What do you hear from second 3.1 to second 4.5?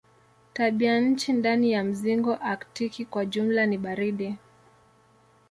jumla ni baridi.